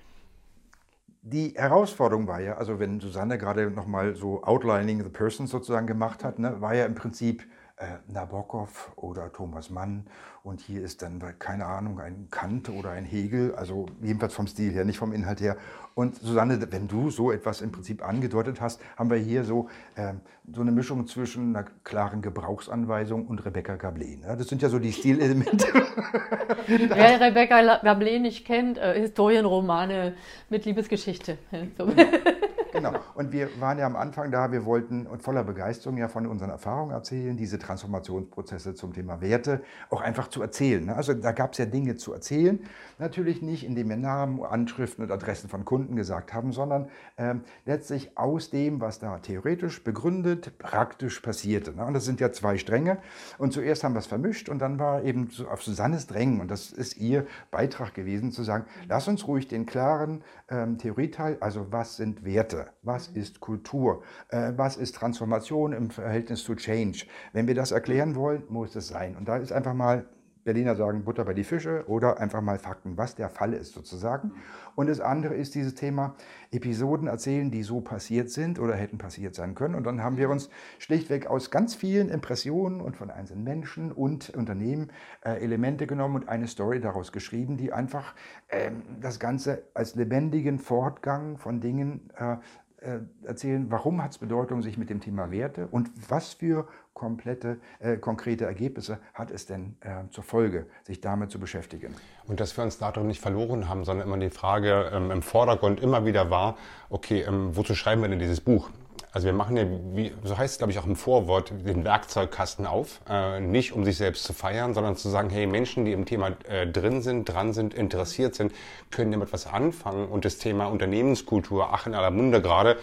Die 1.27 1.55
Herausforderung 1.57 2.27
war 2.29 2.41
ja, 2.41 2.59
also 2.59 2.79
wenn 2.79 3.01
Susanne 3.01 3.39
gerade 3.39 3.71
nochmal 3.71 4.15
so 4.15 4.43
Outlining 4.43 5.03
the 5.03 5.09
Person 5.09 5.47
sozusagen 5.47 5.87
gemacht 5.87 6.23
hat, 6.23 6.39
ne, 6.39 6.61
war 6.61 6.75
ja 6.75 6.85
im 6.85 6.95
Prinzip 6.95 7.45
äh, 7.77 8.13
Nabokov 8.13 8.93
oder 8.97 9.33
Thomas 9.33 9.71
Mann 9.71 10.07
und 10.45 10.61
hier 10.61 10.83
ist 10.83 11.03
dann, 11.03 11.21
keine 11.39 11.67
Ahnung, 11.67 11.99
ein 12.01 12.29
Kant 12.31 12.69
oder 12.69 12.91
ein 12.91 13.05
Hegel, 13.05 13.55
also 13.55 13.87
jedenfalls 14.01 14.35
vom 14.35 14.47
Stil 14.47 14.73
her, 14.73 14.85
nicht 14.85 14.99
vom 14.99 15.13
Inhalt 15.13 15.41
her. 15.41 15.57
Und 15.95 16.17
Susanne, 16.17 16.61
wenn 16.71 16.87
du 16.87 17.11
so 17.11 17.33
etwas 17.33 17.61
im 17.61 17.73
Prinzip 17.73 18.07
angedeutet 18.07 18.61
hast, 18.61 18.81
haben 18.97 19.11
wir 19.11 19.17
hier 19.17 19.45
so, 19.45 19.69
äh, 19.97 20.15
so 20.53 20.61
eine 20.61 20.71
Mischung 20.71 21.07
zwischen 21.07 21.57
einer 21.57 21.67
klaren 21.83 22.21
Gebrauchsanweisung 22.21 23.27
und 23.27 23.45
Rebecca 23.45 23.75
Gablé. 23.75 24.21
Ne? 24.21 24.37
Das 24.37 24.49
sind 24.49 24.61
ja 24.63 24.69
so 24.69 24.79
die 24.79 24.93
Stilelemente. 24.93 25.67
Wer 26.67 27.21
Rebecca 27.21 27.59
Gablé 27.59 28.21
nicht 28.21 28.45
kennt, 28.45 28.79
äh, 28.79 29.01
Historienromane 29.01 30.15
mit 30.49 30.65
Liebesgeschichte. 30.65 31.39
Genau. 32.75 32.93
Und 33.15 33.31
wir 33.31 33.49
waren 33.61 33.79
ja 33.79 33.87
am 33.87 33.95
Anfang 33.95 34.33
da, 34.33 34.51
wir 34.51 34.65
wollten 34.65 35.07
und 35.07 35.23
voller 35.23 35.45
Begeisterung 35.45 35.97
ja 35.97 36.09
von 36.09 36.27
unseren 36.27 36.51
Erfahrungen 36.51 36.91
erzählen, 36.91 37.37
diese 37.37 37.57
Transformationsprozesse 37.61 38.75
zum 38.75 38.93
Thema 38.93 39.21
Werte 39.21 39.63
auch 39.91 40.01
einfach 40.01 40.27
zu 40.27 40.43
erzählen. 40.43 40.87
Ne? 40.87 40.97
Also 40.97 41.15
da 41.15 41.31
gab 41.31 41.53
es 41.53 41.59
ja 41.59 41.67
Dinge 41.67 41.95
zu 41.95 42.13
erzählen. 42.13 42.59
Natürlich 42.99 43.43
nicht, 43.43 43.65
indem 43.65 43.91
wir 43.91 43.97
Namen, 43.97 44.43
Anschriften 44.43 45.05
und 45.05 45.13
Adressen 45.13 45.49
von 45.49 45.65
Kunden 45.65 45.95
gesagt 45.95 46.35
haben, 46.35 46.51
sondern 46.51 46.89
ähm, 47.17 47.43
letztlich 47.65 48.19
aus 48.19 48.51
dem, 48.51 48.81
was 48.81 48.99
da 48.99 49.21
theoretisch 49.21 49.85
begründet, 49.85 50.59
praktisch 50.59 51.21
passierte. 51.21 51.77
Ne? 51.77 51.85
Und 51.85 51.95
das 51.95 52.05
sind 52.05 52.19
ja 52.19 52.33
zwei 52.33 52.59
Stränge. 52.59 52.99
Und 53.39 53.53
zuerst 53.53 53.85
haben 53.85 53.95
wir 53.95 54.01
es 54.01 54.07
vermischt 54.09 54.49
und 54.49 54.59
dann 54.59 54.81
war 54.81 55.05
eben 55.05 55.29
auf 55.49 55.63
Susannes 55.63 56.09
Drängen, 56.09 56.41
und 56.41 56.51
das 56.51 56.73
ist 56.73 56.97
ihr 56.97 57.25
Beitrag 57.53 57.95
gewesen, 57.95 58.33
zu 58.33 58.43
sagen, 58.43 58.65
lass 58.89 59.07
uns 59.07 59.29
ruhig 59.29 59.47
den 59.47 59.65
klaren 59.65 60.25
ähm, 60.49 60.77
Theorieteil, 60.79 61.37
also 61.39 61.69
was 61.71 61.97
sind 61.97 62.25
Werte, 62.25 62.64
was 62.83 63.09
ist 63.09 63.41
Kultur, 63.41 64.03
äh, 64.29 64.53
was 64.57 64.77
ist 64.77 64.95
Transformation 64.95 65.73
im 65.73 65.91
Verhältnis 65.91 66.45
zu 66.45 66.55
Change. 66.55 67.07
Wenn 67.33 67.47
wir 67.47 67.55
das 67.55 67.73
erklären 67.73 68.15
wollen, 68.15 68.45
muss 68.49 68.77
es 68.77 68.89
sein. 68.89 69.17
Und 69.17 69.29
da 69.29 69.37
ist 69.37 69.53
einfach 69.53 69.75
mal 69.75 70.07
Berliner 70.45 70.77
sagen 70.77 71.05
Butter 71.05 71.25
bei 71.25 71.35
die 71.35 71.45
Fische 71.45 71.85
oder 71.89 72.21
einfach 72.21 72.41
mal 72.41 72.59
Fakten, 72.59 72.97
was 72.97 73.15
der 73.15 73.29
Fall 73.29 73.55
ist 73.55 73.73
sozusagen. 73.73 74.33
Und 74.75 74.89
das 74.89 75.01
andere 75.01 75.35
ist 75.35 75.55
dieses 75.55 75.75
Thema 75.75 76.15
Episoden 76.51 77.09
erzählen, 77.09 77.51
die 77.51 77.63
so 77.63 77.81
passiert 77.81 78.31
sind 78.31 78.59
oder 78.59 78.75
hätten 78.75 78.99
passiert 78.99 79.35
sein 79.35 79.55
können. 79.55 79.75
Und 79.75 79.85
dann 79.85 80.03
haben 80.03 80.17
wir 80.17 80.31
uns 80.31 80.51
schlichtweg 80.79 81.27
aus 81.27 81.51
ganz 81.51 81.75
vielen 81.75 82.09
Impressionen 82.09 82.81
und 82.81 82.97
von 82.97 83.11
einzelnen 83.11 83.45
Menschen 83.45 83.93
und 83.93 84.31
Unternehmen 84.31 84.91
äh, 85.25 85.43
Elemente 85.43 85.87
genommen 85.87 86.17
und 86.17 86.29
eine 86.29 86.47
Story 86.47 86.81
daraus 86.81 87.13
geschrieben, 87.13 87.57
die 87.57 87.73
einfach 87.73 88.15
äh, 88.49 88.71
das 89.01 89.19
Ganze 89.19 89.63
als 89.75 89.95
lebendigen 89.95 90.59
Fortgang 90.59 91.39
von 91.39 91.61
Dingen 91.61 92.11
äh, 92.17 92.37
äh, 92.85 93.01
erzählen, 93.25 93.71
warum 93.71 94.03
hat 94.03 94.11
es 94.11 94.19
Bedeutung, 94.19 94.61
sich 94.61 94.77
mit 94.77 94.91
dem 94.91 95.01
Thema 95.01 95.31
Werte 95.31 95.69
und 95.69 95.91
was 96.11 96.35
für 96.35 96.69
komplette, 96.95 97.59
äh, 97.81 97.97
konkrete 97.97 98.45
Ergebnisse 98.45 98.99
hat 99.13 99.31
es 99.31 99.47
denn 99.47 99.77
äh, 99.81 100.09
zur 100.11 100.25
Folge, 100.25 100.67
sich 100.85 101.01
damit 101.01 101.31
zu 101.31 101.39
beschäftigen. 101.39 101.95
Und 102.27 102.41
dass 102.41 102.57
wir 102.57 102.65
uns 102.65 102.79
darum 102.79 103.09
nicht 103.09 103.21
verloren 103.21 103.69
haben, 103.69 103.85
sondern 103.85 104.07
immer 104.07 104.19
die 104.19 104.31
Frage 104.31 104.91
ähm, 104.93 105.11
im 105.11 105.23
Vordergrund 105.23 105.81
immer 105.81 106.07
wieder 106.07 106.31
war, 106.31 106.57
okay, 106.91 107.23
ähm, 107.23 107.57
wozu 107.57 107.75
schreiben 107.75 108.01
wir 108.03 108.09
denn 108.09 108.21
dieses 108.21 108.41
Buch? 108.41 108.71
Also 109.15 109.27
wir 109.27 109.33
machen 109.33 109.57
ja, 109.57 109.65
wie, 109.95 110.13
so 110.25 110.37
heißt 110.37 110.55
es 110.55 110.59
glaube 110.59 110.73
ich 110.73 110.79
auch 110.81 110.87
im 110.87 110.97
Vorwort, 110.97 111.53
den 111.65 111.85
Werkzeugkasten 111.85 112.67
auf. 112.67 113.01
Äh, 113.09 113.39
nicht 113.39 113.73
um 113.73 113.85
sich 113.85 113.97
selbst 113.97 114.25
zu 114.25 114.33
feiern, 114.33 114.75
sondern 114.75 114.97
zu 114.97 115.09
sagen, 115.09 115.31
hey, 115.31 115.47
Menschen, 115.47 115.85
die 115.85 115.93
im 115.93 116.05
Thema 116.05 116.33
äh, 116.49 116.67
drin 116.67 117.01
sind, 117.01 117.27
dran 117.27 117.53
sind, 117.53 117.75
interessiert 117.75 118.35
sind, 118.35 118.53
können 118.91 119.13
damit 119.13 119.33
was 119.33 119.47
anfangen. 119.47 120.09
Und 120.09 120.25
das 120.25 120.39
Thema 120.39 120.67
Unternehmenskultur, 120.67 121.69
ach 121.71 121.87
in 121.87 121.95
aller 121.95 122.11
Munde 122.11 122.43
gerade, 122.43 122.77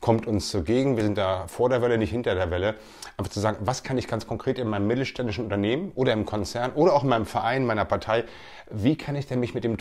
kommt 0.00 0.28
uns 0.28 0.50
zugegen. 0.50 0.96
Wir 0.96 1.02
sind 1.02 1.18
da 1.18 1.48
vor 1.48 1.68
der 1.68 1.82
Welle, 1.82 1.98
nicht 1.98 2.10
hinter 2.10 2.36
der 2.36 2.52
Welle. 2.52 2.76
Einfach 3.16 3.32
zu 3.32 3.40
sagen, 3.40 3.56
was 3.62 3.82
kann 3.82 3.98
ich 3.98 4.06
ganz 4.06 4.28
konkret 4.28 4.60
in 4.60 4.68
meinem 4.68 4.86
mittelständischen 4.86 5.42
Unternehmen 5.42 5.90
oder 5.96 6.12
im 6.12 6.26
Konzern 6.26 6.70
oder 6.74 6.92
auch 6.92 7.02
in 7.02 7.08
meinem 7.08 7.26
Verein, 7.26 7.66
meiner 7.66 7.84
Partei, 7.84 8.22
wie 8.72 8.96
kann 8.96 9.16
ich 9.16 9.26
denn 9.26 9.40
mich 9.40 9.54
mit 9.54 9.64
dem 9.64 9.76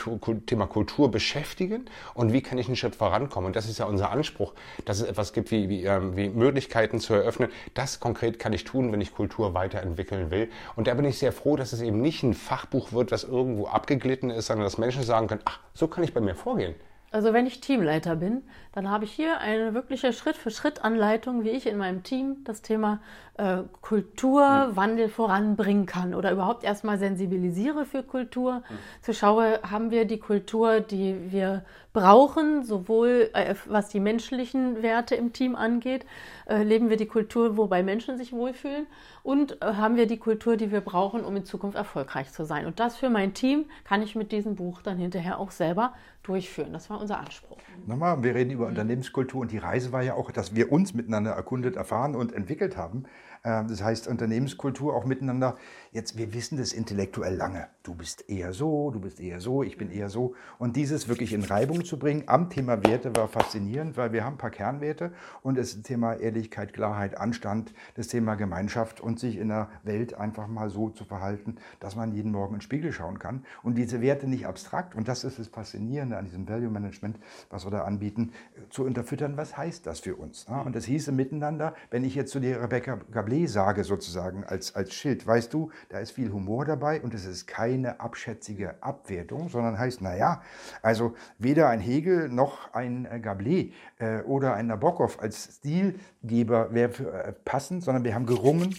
Thema 0.45 0.67
Kultur 0.67 1.09
beschäftigen 1.11 1.85
und 2.13 2.33
wie 2.33 2.41
kann 2.41 2.57
ich 2.57 2.67
einen 2.67 2.75
Schritt 2.75 2.95
vorankommen? 2.95 3.47
Und 3.47 3.55
das 3.55 3.67
ist 3.67 3.79
ja 3.79 3.85
unser 3.85 4.11
Anspruch, 4.11 4.53
dass 4.85 4.99
es 4.99 5.07
etwas 5.07 5.33
gibt 5.33 5.51
wie, 5.51 5.69
wie, 5.69 5.85
ähm, 5.85 6.15
wie 6.15 6.29
Möglichkeiten 6.29 6.99
zu 6.99 7.13
eröffnen. 7.13 7.49
Das 7.73 7.99
konkret 7.99 8.39
kann 8.39 8.53
ich 8.53 8.63
tun, 8.63 8.91
wenn 8.91 9.01
ich 9.01 9.13
Kultur 9.13 9.53
weiterentwickeln 9.53 10.31
will. 10.31 10.49
Und 10.75 10.87
da 10.87 10.93
bin 10.93 11.05
ich 11.05 11.17
sehr 11.17 11.31
froh, 11.31 11.55
dass 11.55 11.73
es 11.73 11.81
eben 11.81 12.01
nicht 12.01 12.23
ein 12.23 12.33
Fachbuch 12.33 12.91
wird, 12.91 13.11
das 13.11 13.23
irgendwo 13.23 13.67
abgeglitten 13.67 14.29
ist, 14.29 14.47
sondern 14.47 14.65
dass 14.65 14.77
Menschen 14.77 15.03
sagen 15.03 15.27
können, 15.27 15.41
ach, 15.45 15.59
so 15.73 15.87
kann 15.87 16.03
ich 16.03 16.13
bei 16.13 16.21
mir 16.21 16.35
vorgehen. 16.35 16.75
Also 17.11 17.33
wenn 17.33 17.45
ich 17.45 17.59
Teamleiter 17.59 18.15
bin, 18.15 18.41
dann 18.71 18.89
habe 18.89 19.03
ich 19.03 19.11
hier 19.11 19.39
eine 19.39 19.73
wirkliche 19.73 20.13
Schritt-für-Schritt-Anleitung, 20.13 21.43
wie 21.43 21.49
ich 21.49 21.67
in 21.67 21.77
meinem 21.77 22.03
Team 22.03 22.37
das 22.45 22.61
Thema 22.61 23.01
äh, 23.37 23.63
Kulturwandel 23.81 25.09
voranbringen 25.09 25.85
kann 25.85 26.15
oder 26.15 26.31
überhaupt 26.31 26.63
erstmal 26.63 26.97
sensibilisiere 26.97 27.85
für 27.85 28.01
Kultur. 28.01 28.59
Mhm. 28.59 28.77
Zu 29.01 29.13
schaue, 29.13 29.59
haben 29.69 29.91
wir 29.91 30.05
die 30.05 30.19
Kultur, 30.19 30.79
die 30.79 31.31
wir 31.31 31.65
brauchen, 31.91 32.63
sowohl 32.63 33.29
äh, 33.33 33.55
was 33.65 33.89
die 33.89 33.99
menschlichen 33.99 34.81
Werte 34.81 35.15
im 35.15 35.33
Team 35.33 35.57
angeht, 35.57 36.05
äh, 36.47 36.63
leben 36.63 36.89
wir 36.89 36.95
die 36.95 37.07
Kultur, 37.07 37.57
wobei 37.57 37.83
Menschen 37.83 38.17
sich 38.17 38.31
wohlfühlen 38.31 38.87
und 39.23 39.61
äh, 39.61 39.73
haben 39.73 39.97
wir 39.97 40.07
die 40.07 40.17
Kultur, 40.17 40.55
die 40.55 40.71
wir 40.71 40.81
brauchen, 40.81 41.25
um 41.25 41.35
in 41.35 41.43
Zukunft 41.43 41.75
erfolgreich 41.75 42.31
zu 42.31 42.45
sein. 42.45 42.65
Und 42.65 42.79
das 42.79 42.95
für 42.95 43.09
mein 43.09 43.33
Team 43.33 43.65
kann 43.83 44.01
ich 44.01 44.15
mit 44.15 44.31
diesem 44.31 44.55
Buch 44.55 44.81
dann 44.81 44.97
hinterher 44.97 45.39
auch 45.39 45.51
selber 45.51 45.93
durchführen. 46.23 46.73
Das 46.73 46.89
war 46.89 46.99
unser 46.99 47.19
Anspruch. 47.19 47.57
Nochmal, 47.85 48.23
wir 48.23 48.35
reden 48.35 48.51
über 48.51 48.67
Unternehmenskultur 48.67 49.41
und 49.41 49.51
die 49.51 49.57
Reise 49.57 49.91
war 49.91 50.01
ja 50.01 50.13
auch, 50.13 50.31
dass 50.31 50.55
wir 50.55 50.71
uns 50.71 50.93
miteinander 50.93 51.31
erkundet, 51.31 51.75
erfahren 51.75 52.15
und 52.15 52.33
entwickelt 52.33 52.77
haben. 52.77 53.05
Ähm, 53.43 53.67
das 53.67 53.83
heißt, 53.83 54.07
Unternehmenskultur 54.07 54.95
auch 54.95 55.05
miteinander. 55.05 55.57
Jetzt, 55.93 56.17
wir 56.17 56.33
wissen 56.33 56.57
das 56.57 56.71
intellektuell 56.71 57.35
lange. 57.35 57.67
Du 57.83 57.93
bist 57.93 58.29
eher 58.29 58.53
so, 58.53 58.91
du 58.91 59.01
bist 59.01 59.19
eher 59.19 59.41
so, 59.41 59.61
ich 59.61 59.77
bin 59.77 59.91
eher 59.91 60.07
so. 60.07 60.35
Und 60.57 60.77
dieses 60.77 61.09
wirklich 61.09 61.33
in 61.33 61.43
Reibung 61.43 61.83
zu 61.83 61.99
bringen 61.99 62.23
am 62.27 62.49
Thema 62.49 62.81
Werte 62.85 63.13
war 63.13 63.27
faszinierend, 63.27 63.97
weil 63.97 64.13
wir 64.13 64.23
haben 64.23 64.35
ein 64.35 64.37
paar 64.37 64.51
Kernwerte 64.51 65.11
und 65.43 65.57
das 65.57 65.81
Thema 65.81 66.13
Ehrlichkeit, 66.13 66.71
Klarheit, 66.71 67.17
Anstand, 67.17 67.73
das 67.95 68.07
Thema 68.07 68.35
Gemeinschaft 68.35 69.01
und 69.01 69.19
sich 69.19 69.35
in 69.35 69.49
der 69.49 69.69
Welt 69.83 70.13
einfach 70.13 70.47
mal 70.47 70.69
so 70.69 70.89
zu 70.91 71.03
verhalten, 71.03 71.57
dass 71.81 71.97
man 71.97 72.13
jeden 72.13 72.31
Morgen 72.31 72.53
in 72.53 72.59
den 72.59 72.61
Spiegel 72.61 72.93
schauen 72.93 73.19
kann. 73.19 73.43
Und 73.61 73.77
diese 73.77 73.99
Werte 73.99 74.29
nicht 74.29 74.47
abstrakt, 74.47 74.95
und 74.95 75.09
das 75.09 75.25
ist 75.25 75.39
das 75.39 75.49
Faszinierende 75.49 76.15
an 76.15 76.23
diesem 76.23 76.47
Value 76.47 76.69
Management, 76.69 77.19
was 77.49 77.65
wir 77.65 77.71
da 77.71 77.83
anbieten, 77.83 78.31
zu 78.69 78.85
unterfüttern, 78.85 79.35
was 79.35 79.57
heißt 79.57 79.85
das 79.85 79.99
für 79.99 80.15
uns. 80.15 80.45
Und 80.45 80.73
das 80.73 80.85
hieße 80.85 81.11
miteinander, 81.11 81.75
wenn 81.89 82.05
ich 82.05 82.15
jetzt 82.15 82.31
zu 82.31 82.39
dir, 82.39 82.61
Rebecca 82.61 82.97
Gabriel, 83.11 83.49
sage 83.49 83.83
sozusagen 83.83 84.45
als, 84.45 84.73
als 84.73 84.93
Schild. 84.93 85.27
Weißt 85.27 85.53
du, 85.53 85.69
da 85.89 85.99
ist 85.99 86.11
viel 86.11 86.31
Humor 86.31 86.65
dabei 86.65 87.01
und 87.01 87.13
es 87.13 87.25
ist 87.25 87.47
keine 87.47 87.99
abschätzige 87.99 88.81
Abwertung, 88.81 89.49
sondern 89.49 89.77
heißt, 89.77 90.01
naja, 90.01 90.41
also 90.81 91.13
weder 91.37 91.69
ein 91.69 91.79
Hegel 91.79 92.29
noch 92.29 92.73
ein 92.73 93.05
äh, 93.05 93.19
Gablet 93.19 93.73
äh, 93.99 94.21
oder 94.21 94.53
ein 94.53 94.67
Nabokov 94.67 95.19
als 95.19 95.57
Stilgeber 95.57 96.73
wäre 96.73 97.23
äh, 97.23 97.33
passend, 97.33 97.83
sondern 97.83 98.03
wir 98.03 98.15
haben 98.15 98.25
gerungen, 98.25 98.75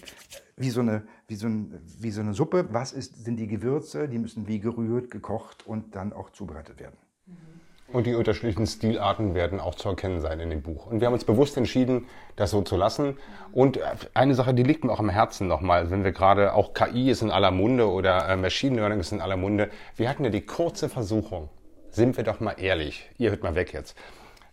wie 0.55 0.69
so 0.69 0.81
eine, 0.81 1.03
wie 1.27 1.35
so, 1.35 1.47
ein, 1.47 1.81
wie 1.99 2.11
so 2.11 2.21
eine 2.21 2.33
Suppe. 2.33 2.67
Was 2.71 2.93
ist, 2.93 3.23
sind 3.23 3.37
die 3.37 3.47
Gewürze? 3.47 4.07
Die 4.07 4.19
müssen 4.19 4.47
wie 4.47 4.59
gerührt, 4.59 5.09
gekocht 5.11 5.65
und 5.65 5.95
dann 5.95 6.13
auch 6.13 6.29
zubereitet 6.29 6.79
werden. 6.79 6.97
Und 7.93 8.07
die 8.07 8.15
unterschiedlichen 8.15 8.65
Stilarten 8.65 9.35
werden 9.35 9.59
auch 9.59 9.75
zu 9.75 9.87
erkennen 9.87 10.19
sein 10.19 10.39
in 10.39 10.49
dem 10.49 10.63
Buch. 10.63 10.87
Und 10.87 10.99
wir 10.99 11.05
haben 11.05 11.13
uns 11.13 11.25
bewusst 11.25 11.55
entschieden, 11.57 12.07
das 12.35 12.49
so 12.49 12.63
zu 12.63 12.75
lassen. 12.75 13.17
Und 13.51 13.79
eine 14.15 14.33
Sache, 14.33 14.55
die 14.55 14.63
liegt 14.63 14.83
mir 14.83 14.91
auch 14.91 14.99
am 14.99 15.09
Herzen 15.09 15.47
nochmal, 15.47 15.91
wenn 15.91 16.03
wir 16.03 16.11
gerade, 16.11 16.55
auch 16.55 16.73
KI 16.73 17.11
ist 17.11 17.21
in 17.21 17.29
aller 17.29 17.51
Munde 17.51 17.87
oder 17.87 18.27
äh, 18.27 18.35
Machine 18.35 18.77
Learning 18.77 18.99
ist 18.99 19.11
in 19.11 19.21
aller 19.21 19.37
Munde. 19.37 19.69
Wir 19.95 20.09
hatten 20.09 20.23
ja 20.23 20.31
die 20.31 20.41
kurze 20.41 20.89
Versuchung. 20.89 21.49
Sind 21.91 22.17
wir 22.17 22.23
doch 22.23 22.39
mal 22.39 22.53
ehrlich. 22.53 23.07
Ihr 23.19 23.29
hört 23.29 23.43
mal 23.43 23.53
weg 23.53 23.73
jetzt. 23.73 23.95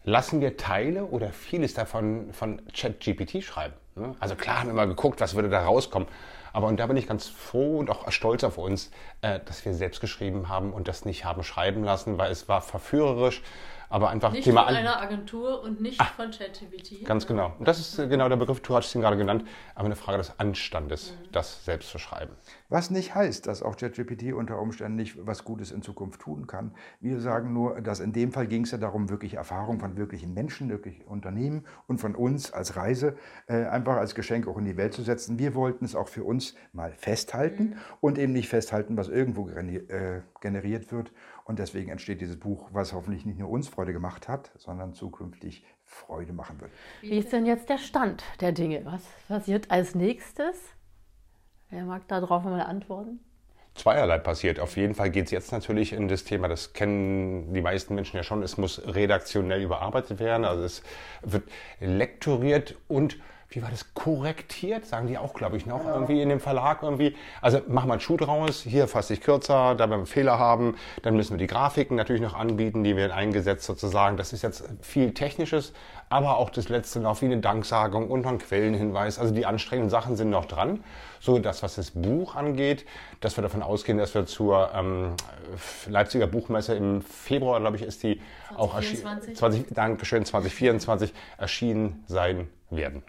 Lassen 0.04 0.42
wir 0.42 0.59
Teile 0.59 1.06
oder 1.06 1.30
vieles 1.30 1.73
davon 1.73 2.32
von 2.32 2.61
ChatGPT 2.75 3.42
schreiben? 3.42 3.75
Ne? 3.97 4.16
Also 4.20 4.35
klar 4.35 4.61
haben 4.61 4.68
wir 4.68 4.75
mal 4.75 4.87
geguckt, 4.87 5.18
was 5.23 5.35
würde 5.35 5.49
da 5.49 5.64
rauskommen. 5.64 6.09
Aber 6.52 6.66
und 6.66 6.78
da 6.78 6.87
bin 6.87 6.97
ich 6.97 7.07
ganz 7.07 7.26
froh 7.28 7.78
und 7.78 7.90
auch 7.90 8.11
stolz 8.11 8.45
auf 8.45 8.59
uns, 8.59 8.90
äh, 9.23 9.40
dass 9.45 9.64
wir 9.64 9.75
selbst 9.75 10.00
geschrieben 10.00 10.49
haben 10.49 10.73
und 10.73 10.88
das 10.88 11.04
nicht 11.04 11.25
haben 11.25 11.42
schreiben 11.42 11.85
lassen, 11.85 12.19
weil 12.19 12.30
es 12.30 12.49
war 12.49 12.61
verführerisch. 12.61 13.42
Aber 13.90 14.09
einfach 14.09 14.32
nicht 14.32 14.44
Thema 14.44 14.64
von 14.64 14.75
einer 14.76 15.02
Agentur 15.02 15.62
und 15.62 15.80
nicht 15.80 16.00
Ach, 16.00 16.14
von 16.14 16.30
ChatGPT. 16.30 17.04
Ganz 17.04 17.26
genau. 17.26 17.54
Und 17.59 17.66
das 17.66 17.80
ist 17.80 17.99
äh, 17.99 18.06
genau 18.06 18.28
der 18.28 18.37
Begriff, 18.37 18.61
du 18.61 18.75
hast 18.76 18.94
ihn 18.94 19.00
gerade 19.00 19.16
genannt, 19.16 19.44
aber 19.75 19.87
eine 19.87 19.97
Frage 19.97 20.18
des 20.18 20.38
Anstandes, 20.38 21.12
mhm. 21.12 21.32
das 21.32 21.64
selbst 21.64 21.90
zu 21.90 21.99
schreiben. 21.99 22.32
Was 22.68 22.90
nicht 22.90 23.16
heißt, 23.16 23.49
dass 23.49 23.62
auch 23.64 23.76
ChatGPT 23.76 24.32
unter 24.32 24.61
Umständen 24.61 24.94
nicht 24.94 25.16
was 25.26 25.44
Gutes 25.44 25.73
in 25.73 25.82
Zukunft 25.82 26.20
tun 26.20 26.47
kann. 26.47 26.73
Wir 27.00 27.20
sagen 27.20 27.52
nur, 27.52 27.80
dass 27.80 27.99
in 27.99 28.12
dem 28.12 28.30
Fall 28.30 28.47
ging 28.47 28.62
es 28.62 28.70
ja 28.70 28.78
darum, 28.78 29.11
wirklich 29.11 29.35
Erfahrung 29.35 29.80
von 29.80 29.97
wirklichen 29.97 30.32
Menschen, 30.35 30.70
wirklich 30.70 31.04
Unternehmen 31.09 31.64
und 31.88 31.99
von 31.99 32.14
uns 32.14 32.52
als 32.52 32.76
Reise 32.76 33.16
äh, 33.49 33.64
einfach 33.64 33.97
als 33.97 34.14
Geschenk 34.14 34.47
auch 34.47 34.56
in 34.56 34.64
die 34.64 34.76
Welt 34.76 34.94
zu 34.94 35.02
setzen. 35.02 35.40
Wir 35.40 35.56
wollten 35.56 35.85
es 35.85 35.97
auch 35.97 36.09
für 36.09 36.23
uns 36.23 36.54
mal 36.73 36.92
festhalten 36.92 37.70
mhm. 37.70 37.76
und 38.00 38.18
eben 38.18 38.32
nicht 38.32 38.49
festhalten, 38.49 38.97
was 38.97 39.09
irgendwo 39.09 39.49
äh, 39.49 40.23
generiert 40.40 40.90
wird. 40.92 41.12
Und 41.44 41.59
deswegen 41.59 41.90
entsteht 41.90 42.20
dieses 42.20 42.38
Buch, 42.38 42.68
was 42.73 42.92
hoffentlich 42.92 43.25
nicht 43.26 43.38
nur 43.38 43.50
uns 43.50 43.68
Freude 43.68 43.92
gemacht 43.92 44.28
hat, 44.28 44.50
sondern 44.56 44.94
zukünftig 44.94 45.64
Freude 45.85 46.32
machen 46.32 46.61
wird. 46.61 46.70
Wie 47.00 47.18
ist 47.18 47.32
denn 47.32 47.47
jetzt 47.47 47.68
der 47.68 47.78
Stand 47.78 48.25
der 48.40 48.52
Dinge? 48.52 48.85
Was 48.85 49.02
passiert 49.28 49.70
als 49.70 49.94
nächstes? 49.94 50.56
Wer 51.68 51.85
mag 51.85 52.06
darauf 52.09 52.44
mal 52.44 52.61
antworten? 52.61 53.20
Zweierlei 53.75 54.18
passiert. 54.18 54.61
Auf 54.61 54.76
jeden 54.76 54.94
Fall 54.94 55.11
geht 55.11 55.26
es 55.26 55.30
jetzt 55.30 55.52
natürlich 55.52 55.92
in 55.92 56.09
das 56.09 56.25
Thema, 56.25 56.49
das 56.49 56.73
kennen 56.73 57.54
die 57.54 57.62
meisten 57.62 57.94
Menschen 57.94 58.16
ja 58.16 58.23
schon, 58.23 58.42
es 58.42 58.59
muss 58.59 58.82
redaktionell 58.85 59.62
überarbeitet 59.62 60.18
werden. 60.18 60.44
Also 60.44 60.64
es 60.64 60.82
wird 61.23 61.44
lektoriert 61.78 62.76
und 62.88 63.18
wie 63.50 63.62
war 63.62 63.71
das, 63.71 63.95
korrektiert, 63.95 64.87
sagen 64.87 65.09
die 65.09 65.19
auch, 65.19 65.35
glaube 65.35 65.57
ich, 65.57 65.66
noch 65.66 65.85
irgendwie 65.85 66.23
in 66.23 66.28
dem 66.28 66.38
Verlag 66.38 66.83
irgendwie. 66.83 67.16
Also 67.42 67.61
mach 67.66 67.85
mal 67.85 67.95
einen 67.95 68.00
Schuh 68.00 68.16
draus, 68.16 68.62
hier 68.62 68.87
fasse 68.87 69.12
ich 69.14 69.21
kürzer, 69.21 69.75
da 69.75 69.90
werden 69.90 70.02
wir 70.02 70.07
Fehler 70.07 70.38
haben, 70.38 70.76
dann 71.02 71.16
müssen 71.16 71.33
wir 71.33 71.38
die 71.38 71.49
Grafiken 71.49 71.97
natürlich 71.97 72.23
noch 72.23 72.35
anbieten, 72.35 72.85
die 72.85 72.95
werden 72.95 73.11
eingesetzt 73.11 73.64
sozusagen. 73.64 74.16
Das 74.16 74.33
ist 74.33 74.42
jetzt 74.42 74.62
viel 74.80 75.14
Technisches, 75.14 75.73
aber 76.09 76.37
auch 76.37 76.50
das 76.50 76.69
letzte 76.69 77.00
noch 77.00 77.21
wie 77.23 77.26
eine 77.26 77.38
Danksagung 77.38 78.09
und 78.09 78.23
noch 78.23 78.30
ein 78.30 78.38
Quellenhinweis. 78.38 79.19
Also 79.19 79.35
die 79.35 79.47
anstrengenden 79.47 79.90
Sachen 79.90 80.16
sind 80.16 80.30
noch 80.30 80.47
dran. 80.47 80.85
So, 81.19 81.40
das, 81.40 81.64
was 81.64 81.75
das 81.75 81.90
Buch 81.90 82.37
angeht, 82.37 82.87
dass 83.21 83.37
wir 83.37 83.42
davon 83.42 83.62
ausgehen, 83.62 83.99
dass 83.99 84.14
wir 84.14 84.26
zur 84.26 84.71
ähm, 84.75 85.14
Leipziger 85.88 86.28
Buchmesse 86.28 86.75
im 86.76 87.02
Februar, 87.02 87.59
glaube 87.59 87.76
ich, 87.76 87.83
ist 87.83 88.04
die 88.04 88.21
2024. 88.54 88.57
auch 88.57 88.75
erschienen, 88.76 89.37
20, 89.37 89.75
Dankeschön, 89.75 90.25
2024 90.25 91.12
erschienen 91.37 92.04
sein 92.07 92.49
werden. 92.71 93.02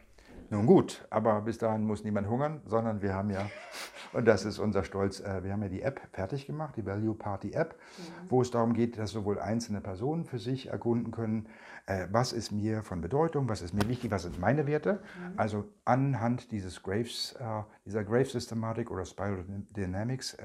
Nun 0.51 0.65
gut, 0.65 1.07
aber 1.09 1.39
bis 1.41 1.57
dahin 1.57 1.85
muss 1.85 2.03
niemand 2.03 2.27
hungern, 2.27 2.59
sondern 2.65 3.01
wir 3.01 3.15
haben 3.15 3.29
ja, 3.29 3.49
und 4.13 4.25
das 4.25 4.43
ist 4.43 4.59
unser 4.59 4.83
Stolz, 4.83 5.21
äh, 5.21 5.45
wir 5.45 5.53
haben 5.53 5.63
ja 5.63 5.69
die 5.69 5.81
App 5.81 6.01
fertig 6.11 6.45
gemacht, 6.45 6.75
die 6.75 6.85
Value 6.85 7.15
Party 7.15 7.53
App, 7.53 7.79
mhm. 7.97 8.29
wo 8.29 8.41
es 8.41 8.51
darum 8.51 8.73
geht, 8.73 8.97
dass 8.97 9.11
sowohl 9.11 9.39
einzelne 9.39 9.79
Personen 9.79 10.25
für 10.25 10.39
sich 10.39 10.67
erkunden 10.67 11.13
können, 11.13 11.47
äh, 11.85 12.07
was 12.11 12.33
ist 12.33 12.51
mir 12.51 12.83
von 12.83 12.99
Bedeutung, 12.99 13.47
was 13.47 13.61
ist 13.61 13.73
mir 13.73 13.87
wichtig, 13.87 14.11
was 14.11 14.23
sind 14.23 14.41
meine 14.41 14.67
Werte. 14.67 14.95
Mhm. 14.95 15.33
Also 15.37 15.63
anhand 15.85 16.51
dieses 16.51 16.83
Graves, 16.83 17.33
äh, 17.39 17.63
dieser 17.85 18.03
Graves-Systematik 18.03 18.91
oder 18.91 19.05
Spiral 19.05 19.45
Dynamics 19.47 20.35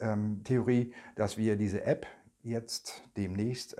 ähm, 0.00 0.40
Theorie, 0.44 0.94
dass 1.14 1.36
wir 1.36 1.56
diese 1.56 1.84
App 1.84 2.06
jetzt 2.42 3.02
demnächst 3.16 3.76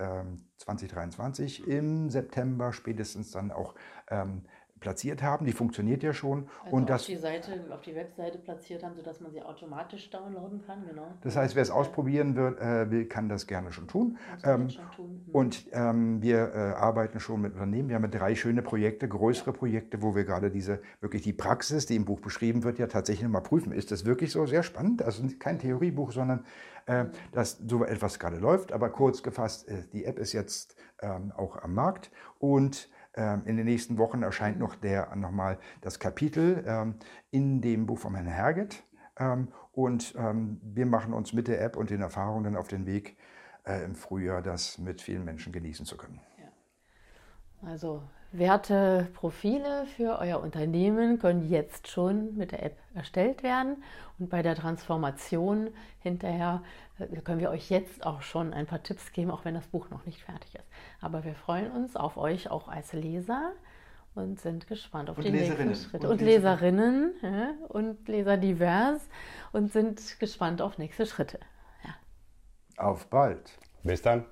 2023 0.57 1.67
ähm, 1.67 1.77
im 1.77 2.09
September 2.09 2.73
spätestens 2.73 3.31
dann 3.31 3.51
auch 3.51 3.75
ähm, 4.09 4.43
platziert 4.79 5.21
haben. 5.21 5.45
Die 5.45 5.51
funktioniert 5.51 6.03
ja 6.03 6.13
schon. 6.13 6.47
Also 6.63 6.75
und 6.75 6.83
auf 6.83 6.87
das, 6.87 7.05
die 7.05 7.17
Seite, 7.17 7.65
auf 7.71 7.81
die 7.81 7.95
Webseite 7.95 8.37
platziert 8.37 8.83
haben, 8.83 8.95
sodass 8.95 9.19
man 9.19 9.31
sie 9.31 9.41
automatisch 9.41 10.09
downloaden 10.09 10.61
kann. 10.65 10.85
Genau. 10.87 11.07
Das 11.21 11.35
heißt, 11.35 11.55
wer 11.55 11.63
es 11.63 11.69
ausprobieren 11.69 12.35
wird, 12.35 12.59
äh, 12.59 12.89
will, 12.89 13.05
kann 13.05 13.29
das 13.29 13.47
gerne 13.47 13.71
schon 13.71 13.87
tun. 13.87 14.17
Ähm, 14.43 14.69
schon 14.69 14.91
tun. 14.95 15.23
Mhm. 15.25 15.35
Und 15.35 15.67
ähm, 15.71 16.21
wir 16.21 16.53
äh, 16.53 16.57
arbeiten 16.75 17.19
schon 17.19 17.41
mit 17.41 17.53
Unternehmen. 17.53 17.89
Wir 17.89 17.95
haben 17.95 18.09
drei 18.11 18.35
schöne 18.35 18.61
Projekte, 18.61 19.07
größere 19.07 19.53
Projekte, 19.53 20.01
wo 20.01 20.15
wir 20.15 20.23
gerade 20.23 20.51
diese 20.51 20.81
wirklich 21.01 21.21
die 21.21 21.33
Praxis, 21.33 21.85
die 21.85 21.95
im 21.95 22.05
Buch 22.05 22.19
beschrieben 22.19 22.63
wird, 22.63 22.79
ja 22.79 22.87
tatsächlich 22.87 23.23
nochmal 23.23 23.43
prüfen. 23.43 23.71
Ist 23.71 23.91
das 23.91 24.05
wirklich 24.05 24.31
so 24.31 24.45
sehr 24.45 24.63
spannend? 24.63 25.01
Also 25.01 25.23
kein 25.39 25.59
Theoriebuch, 25.59 26.11
sondern 26.11 26.45
äh, 26.87 27.03
mhm. 27.03 27.11
dass 27.31 27.57
so 27.67 27.83
etwas 27.83 28.19
gerade 28.19 28.37
läuft. 28.37 28.71
Aber 28.71 28.89
kurz 28.89 29.23
gefasst, 29.23 29.67
äh, 29.67 29.83
die 29.91 30.05
App 30.05 30.19
ist 30.19 30.33
jetzt 30.33 30.75
ähm, 31.01 31.31
auch 31.35 31.57
am 31.57 31.73
Markt 31.73 32.11
und 32.39 32.89
in 33.17 33.57
den 33.57 33.65
nächsten 33.65 33.97
Wochen 33.97 34.21
erscheint 34.21 34.59
noch 34.59 34.75
der 34.75 35.15
nochmal 35.15 35.57
das 35.81 35.99
Kapitel 35.99 36.63
ähm, 36.67 36.95
in 37.31 37.61
dem 37.61 37.87
Buch 37.87 37.97
von 37.97 38.13
Herrn 38.13 38.27
Herget. 38.27 38.83
Ähm, 39.17 39.47
und 39.71 40.15
wir 40.15 40.85
machen 40.85 41.13
uns 41.13 41.33
mit 41.33 41.47
der 41.47 41.61
App 41.61 41.77
und 41.77 41.89
den 41.89 42.01
Erfahrungen 42.01 42.55
auf 42.55 42.67
den 42.67 42.85
Weg 42.85 43.17
äh, 43.67 43.83
im 43.83 43.95
Frühjahr, 43.95 44.41
das 44.41 44.77
mit 44.77 45.01
vielen 45.01 45.25
Menschen 45.25 45.51
genießen 45.51 45.85
zu 45.85 45.97
können. 45.97 46.19
Also 47.65 48.01
Werteprofile 48.31 49.85
für 49.95 50.19
euer 50.19 50.39
Unternehmen 50.41 51.17
können 51.19 51.49
jetzt 51.49 51.87
schon 51.87 52.35
mit 52.35 52.51
der 52.51 52.63
App 52.63 52.77
erstellt 52.93 53.41
werden. 53.41 53.83
Und 54.19 54.29
bei 54.29 54.41
der 54.41 54.55
Transformation 54.55 55.69
hinterher 55.99 56.61
äh, 56.99 57.07
können 57.21 57.39
wir 57.39 57.49
euch 57.49 57.69
jetzt 57.69 58.05
auch 58.05 58.21
schon 58.21 58.53
ein 58.53 58.65
paar 58.65 58.83
Tipps 58.83 59.11
geben, 59.13 59.31
auch 59.31 59.45
wenn 59.45 59.53
das 59.53 59.67
Buch 59.67 59.89
noch 59.89 60.05
nicht 60.05 60.21
fertig 60.21 60.55
ist. 60.55 60.67
Aber 61.01 61.23
wir 61.23 61.35
freuen 61.35 61.71
uns 61.71 61.95
auf 61.95 62.17
euch 62.17 62.51
auch 62.51 62.67
als 62.67 62.93
Leser 62.93 63.53
und 64.13 64.39
sind 64.39 64.67
gespannt 64.67 65.09
auf 65.09 65.17
und 65.17 65.25
die 65.25 65.31
nächsten 65.31 65.75
Schritte. 65.75 66.07
Und, 66.07 66.13
und 66.13 66.21
Leserinnen 66.21 67.13
ja, 67.21 67.53
und 67.69 68.07
Leser 68.07 68.37
divers 68.37 69.07
und 69.53 69.71
sind 69.71 70.19
gespannt 70.19 70.61
auf 70.61 70.77
nächste 70.77 71.05
Schritte. 71.05 71.39
Ja. 71.83 72.83
Auf 72.83 73.07
bald. 73.07 73.57
Bis 73.83 74.01
dann. 74.01 74.25